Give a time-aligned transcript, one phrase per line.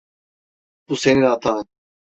[0.89, 1.65] Bu senin hatan.